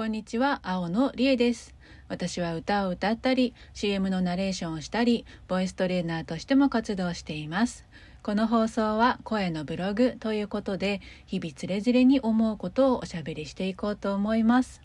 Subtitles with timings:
[0.00, 1.74] こんにちは、青野理恵です。
[2.08, 7.84] 私は歌を歌ったり、CM のナレーションをしたり、ボイストレーナーとしても活動しています。
[8.22, 14.80] この放送は声のブログということで、日々つれづれに思うことをおしゃべりしていこうと思います。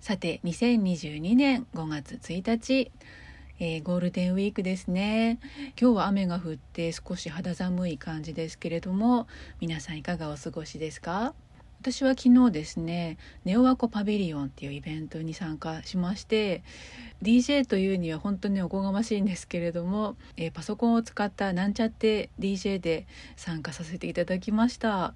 [0.00, 2.90] さて、2022年5月1日、
[3.60, 5.38] えーゴールデンウィークですね
[5.80, 9.28] 今日は雨が降って少し肌寒い感じですけれども
[9.60, 11.34] 皆さんいかがお過ごしですか？
[11.82, 16.62] 私は昨日ですねネオワコパビリオンっていうイベントに参加しまして
[17.22, 25.14] DJ というには本当におこがましいんですけれども、えーパソコンを使ったなんちゃって DJ で参加させていただきました。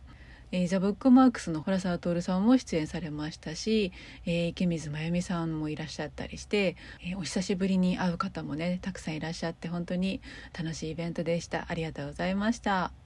[0.50, 3.92] えーザ・ブックマークスの洞沢徹さんも出演されましたし、
[4.24, 10.20] えー池水真由美さんもいらっしゃったりして、えーお久しぶりに会う方もねたくさんいらっしゃって本当に
[10.52, 13.05] 楽しいイベントでしたありがとうございました。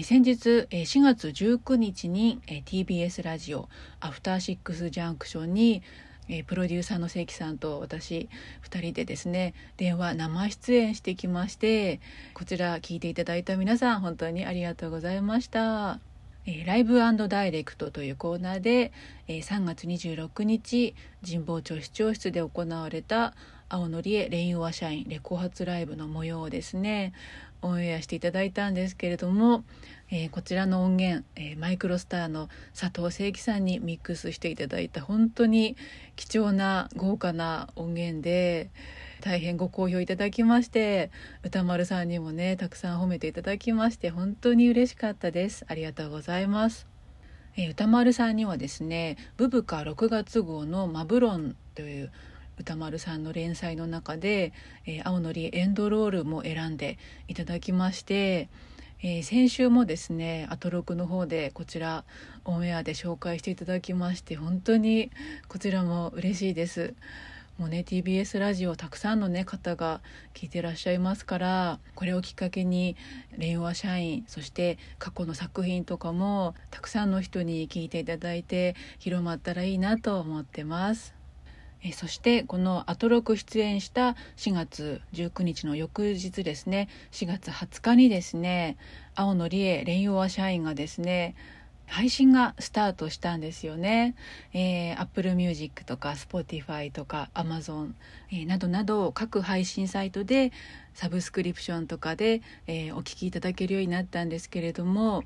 [0.00, 3.68] 先日、え4月19日に、TBS ラジオ
[4.00, 5.82] 「アフターシックス・ジャンクションに」
[6.30, 8.30] えプロデューサーの関さんと私
[8.62, 12.00] 2人でですね電話生出演してきまして
[12.32, 16.00] こちら聞いていただいた皆さん本当にありがとうございました。
[16.66, 18.90] ライブダイレクトというコーナーで、
[19.28, 23.34] え3月26日神保町市長室で行われた
[23.68, 27.12] 青のりえレインオア社員レコ発ライブの模様をですね
[27.62, 29.64] オンエアしていただいたんですけれども、
[30.10, 35.76] えーこちらの音源、えーマイクロスターの佐藤正樹さんにミックスしていただいた本当に
[36.16, 38.70] 貴重な豪華な音源で
[39.20, 41.10] 大変ご好評いただきまして
[41.44, 46.86] 歌丸さんにもねたくさん褒めていただきまして本当に嬉しかったですありがとうございます。
[47.56, 52.10] えー歌丸さんにはですね「ブブカ6月号のマブロン」という
[52.58, 54.52] 歌丸さんの連載の中で
[54.86, 58.48] 「えー青のりエンドロール」も選んでいただきまして、
[59.02, 62.04] えー先週もですねアトロクの方でこちら
[62.44, 65.10] オンエアで紹介していただきまして本当に
[65.48, 66.94] こちらも嬉しいです。
[67.58, 70.00] もうね TBS ラジオたくさんのね方が
[70.34, 72.96] 聞いてらっしゃいますからこれをきっかけに
[73.36, 81.21] 電話社員そして過去の作品とかもたくさんの人に聞いていただいて広まったらいいなと思ってます。
[81.84, 86.88] えそしてこのアトロク出演した4月19日の翌日ですね。
[87.10, 88.76] 4月20日にですね
[89.14, 91.34] 青のりえレインオア社員がですね
[91.92, 94.14] 配信がスタートしたんですよね。
[94.54, 97.92] えー、Apple Music とか Spotify とか Amazon、
[98.30, 100.52] えーなどなど各配信サイトで
[100.94, 105.24] サブスクリプションとかで、えーお聞きいただけるようになったんですけれども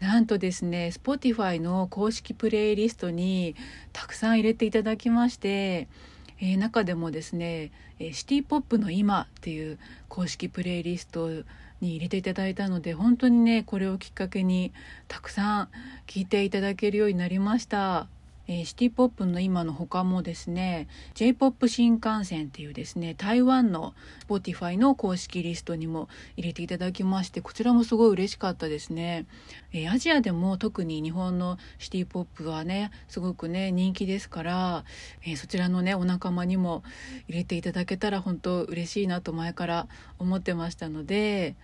[0.00, 3.54] なんとですね Spotify の公式プレイリストに
[3.92, 5.86] たくさん入れていただきまして、
[6.40, 11.44] えー中でもですね「えシティ・ポップの今」っていう公式プレイリスト
[11.80, 14.72] に入れていただいたので本当にねこれをきっかけに
[15.06, 15.68] たくさん
[16.06, 18.08] 聞いていただけるようになりました。
[18.48, 23.94] えーシティ・ポップの今の他もですね J-POP 新幹線っていうですね台湾の
[24.26, 29.26] Spotify の公式リストにも入れていただきましてこちらもすごい嬉しかったですね、
[29.72, 34.84] えーアジアでも特に日本のシティ・ポップはねすごくね人気ですから、
[35.22, 36.82] えーそちらのねお仲間にも
[37.28, 39.88] 入れていただけたら本当嬉しいなと前から
[40.18, 41.54] 思ってましたので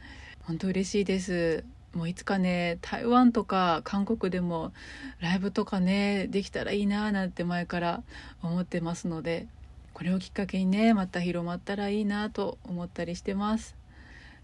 [0.42, 1.64] 本当嬉しいです。
[1.94, 4.72] もういつかね台湾とか韓国でも
[5.20, 8.02] ライブとかねできたらいいななんて前から
[8.42, 9.46] 思ってますので
[9.92, 13.76] これをきっかけにねまた広まったらいいなと思ったりしてます。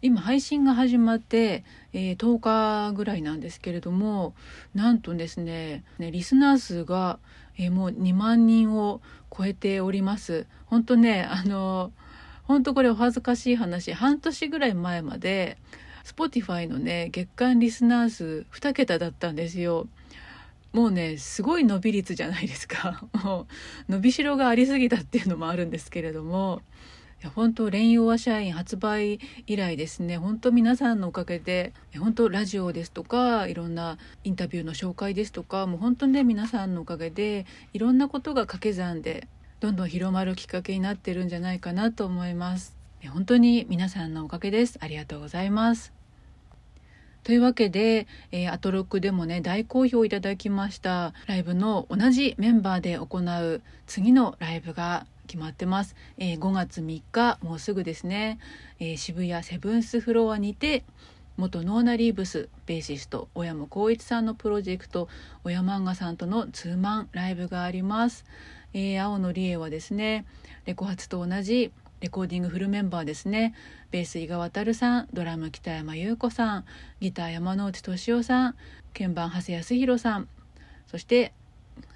[0.03, 1.63] 今配信が始まって、
[1.93, 4.35] えー10日ぐらいなんですけれども
[4.75, 7.19] なんとですねリスナー数が、
[7.59, 9.03] えーもう2万人を
[9.37, 10.47] 超えております。
[10.67, 11.93] 本当ねあの
[12.45, 15.59] 本当これお恥ずかしい話半年ぐらい前まで
[16.05, 19.87] Spotify のね月間リスナー数2桁だったんですよ。
[20.73, 23.05] もうねすごい伸び率じゃないですか。
[23.25, 23.47] も
[23.89, 26.63] う伸びしろがありすぎたっていうのもあるんですけれども。
[27.23, 30.17] いや本当レインオア社員発売以来ですね。
[30.17, 37.45] 本当皆さんのおかげで本当ラジオですとかいろんなインタビューの紹介ですとかもう本当にね皆さんのおかげで
[37.75, 39.29] いろんなことが掛け算で
[39.61, 42.80] どんどん広まるきっかけになってるんじゃないかなと思います。
[43.09, 44.79] 本当に皆さんのおかげです。
[44.81, 45.93] ありがとうございます。
[47.23, 58.39] というわけで、えーアトロックでもね大好評いただきましたライブの同じメンバーで行う次のライブが決まってます、えー5月3日もうすぐですね、
[58.79, 60.83] えー渋谷セブンスフロアにて
[61.37, 65.09] 元ノーナリーブスベーシスト小山光一さんのプロジェクト
[65.45, 68.25] 小山漫画さんとのツーマンライブがあります、
[68.73, 70.25] えー青野理恵はですね
[70.65, 71.71] レコ発と同じ
[72.01, 73.55] レコーディングフルメンバーですね。
[73.91, 76.65] ベース伊賀渉さんドラム北山優子さん
[77.01, 78.55] ギター山之内俊夫さん
[78.95, 80.29] 鍵盤長谷康弘さん
[80.87, 81.33] そして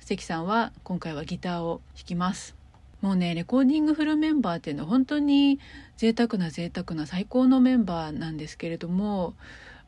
[0.00, 2.54] 関さんは今回はギターを弾きます。
[3.00, 5.58] もうねレコーディングフルメンバーっていうのは本当に
[5.96, 9.34] 贅沢な贅沢な最高のメンバーなんですけれども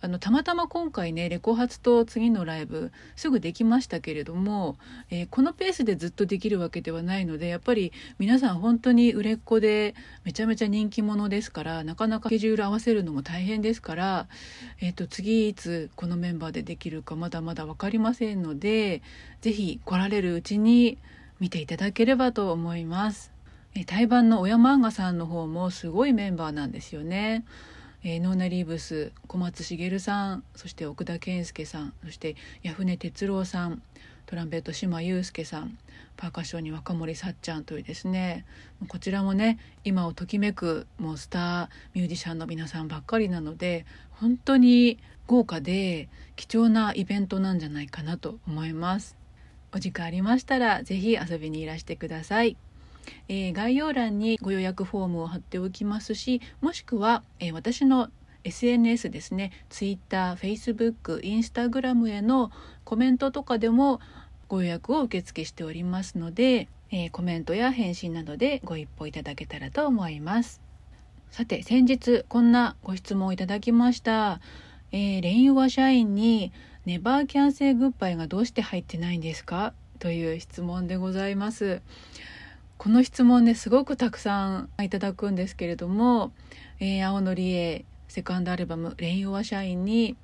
[0.01, 4.77] あのたまたま今回ねレコ発と次のライブすぐできましたけれども、
[5.11, 9.95] えー、このペースでずっとできるわけではないのでやっぱり皆さん本当に売れっ子で
[10.25, 14.29] めちゃめちゃ人気者ですからなかなかスケジュール合わせるのも大変ですから、
[14.81, 19.03] えーと、次いつこのメンバーでできるかまだまだ分かりませんので
[19.41, 20.99] 是非来られるうちに
[21.41, 23.33] 見ていただければと思います。
[23.85, 27.45] 対バンの親漫画さんの方もすごいメンバーなんですよね。
[28.05, 33.83] えー、ノーナ・リーブス小松茂さんそして奥田健介さんそして矢船哲郎さん
[34.27, 35.79] トランペット島祐介さん
[36.17, 38.45] パーカッションに若森さっちゃんというですね
[38.89, 49.17] こちらもね今をときめくもうスターミュージシャンの皆さんばっかりなので本当に豪華で貴重なイベントなんじゃないかなと思います。
[49.73, 52.57] お時間ありましたら是非遊びにいらしてください。
[53.29, 58.11] えー、概要欄にご予約フォームを貼っておきますしもしくは、えー、私の
[58.45, 62.51] SNS ですね Twitter、Facebook、Instagram への
[62.85, 64.01] コメントとかでも
[64.49, 70.61] ご予約を受付しておりますので、えー、コメントや返信などでご一報いただけたらと思います。
[71.33, 74.41] さて先日こんなご質問をいただきました、
[74.93, 76.53] えー、レインウア社員に
[76.87, 79.75] ネバーキャンセルグッバイがどうして入ってないんですか？
[79.99, 81.83] という質問でございます。
[82.79, 86.33] この質問ですごくたくさんいただくんですけれども、
[86.79, 90.17] えー、青のりえセカンドアルバム「レイン・オア・シャインに」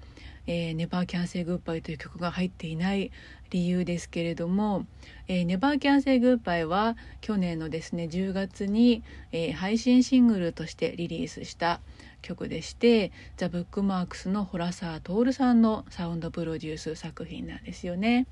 [0.47, 3.13] えー、ネバーキャンセイグッバイという曲が入っていない
[3.51, 4.87] 理由ですけれども、
[5.29, 11.81] えー、ネバーキャンセイグッバイは去年のですね10月に、えー、配信シングルとしてリリースした
[12.23, 18.27] 曲でしてザ・ブックマークスのホラサー・トールさんのサウンドプロデュース作品なんですよね。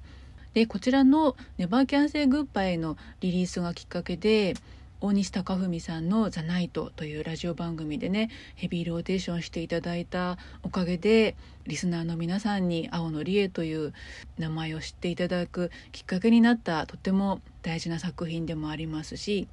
[0.54, 4.54] でこちらの「ネバーキャンセルグッバイ」のリリースがきっかけで
[5.00, 11.36] 大西貴文さんの「ザ・ナイト」というラジオ番組でねヘビーローテーションしていただいたおかげで
[11.66, 13.94] リスナーの皆さんに青野理恵という
[14.38, 19.46] 名前を知っていただくきっかけになったとても大事な作品でもありますし、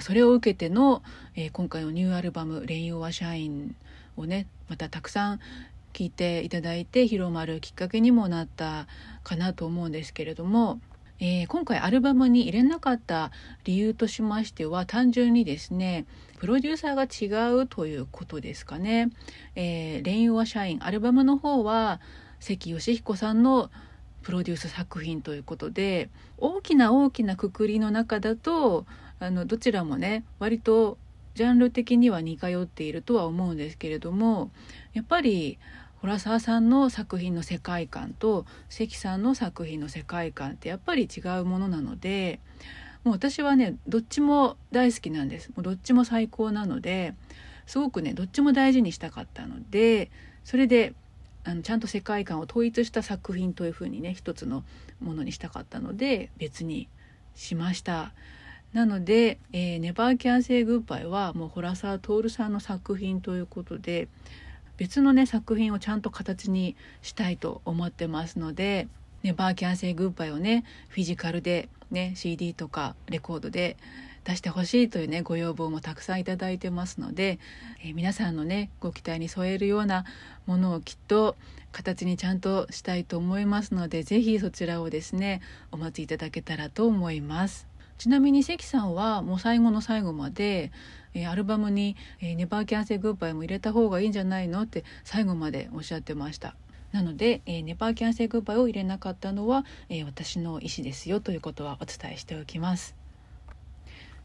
[0.00, 1.02] それを受けての、
[1.34, 3.74] えー、今回のニューアルバム「レイン・オア・シャイン」
[4.16, 5.40] をねまたたくさん
[5.92, 8.86] 聞いていただいて広まるきっかけにもなった
[9.22, 10.80] かなと思うんですけれども、
[11.20, 13.30] えー、今回アルバムに入れなかった
[13.64, 16.06] 理由としましては単純にですね
[16.38, 19.10] プロデューサーが違うということですかね。
[19.54, 22.00] えー、レイン・オア・シャインアルバムの方は
[22.40, 23.70] 関義彦さんの
[24.22, 26.08] プロデュース作品ということで
[26.38, 28.86] 大きな大きなくくりの中だと
[29.20, 30.98] あのどちらもね割と
[31.34, 34.50] ジャンル的には似通っているとは思うんですけれども
[34.92, 35.58] やっぱり
[36.02, 42.40] 洞沢さんの作品の世界観と関さんの作品の世界観ってやっぱり違うものなので
[43.04, 47.14] もう私はねどっちも大好きなんですもうどっちも最高なので
[47.66, 50.10] すごくねどっちも大事にしたかったので
[50.44, 50.94] それで
[51.44, 54.64] あのちゃんと世界観を統一した作品というふうにね一つの
[55.00, 56.88] ものにしたかったので別に
[57.34, 58.12] しました。
[58.72, 64.08] なので「えー、ネバーキャンセイグッバイ」はもうホラサー・トールさんの作品ということで
[64.82, 68.88] 別のね作品をちゃんと形にしたいと思ってますので
[69.22, 73.76] 「ネバーキャンセイグッバイ」をねフィジカルでね CD とかレコードで
[74.24, 77.38] 出してほしいというねご要望もたくさんいただいてますので、
[77.84, 80.04] えー、皆さんのねご期待に添えるような
[80.46, 81.36] ものをきっと
[81.70, 87.68] 形にちゃんとしたいと思いますので是非そちらをですねお待ちいただけたらと思います。
[88.02, 90.72] ちなみに関さんはもう最後の最後まで、
[91.14, 94.62] え、アルバムに、え、ネバーキャンセルグッバイも入れた方がいいんじゃないの？
[94.62, 96.56] って最後までおっしゃってました。
[96.90, 102.96] なので、え、ネバーキャンセルグッバイを入れなかったのは、え、私の意思ですよということはお伝えしておきます。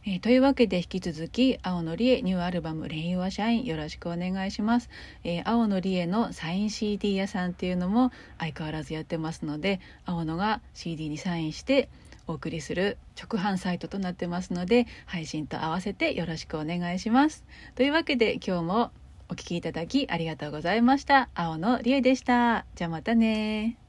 [0.07, 4.89] えー、というわけで引き続き青のりえニューアルバム「レイン・は社員」よろしくお願いします、
[5.25, 11.89] えー、青のりえのサイン CD 屋さんっていうのも相変わらずやってますので青野が CD にサインして
[12.27, 17.43] お送りする直販サイトとなってますので配信と合わせてよろしくお願いします。
[17.75, 18.91] というわけで今日も
[19.29, 21.29] お聴きいただきありがとうございました。
[21.36, 22.65] 青のりえでした。
[22.75, 23.87] じゃあまたね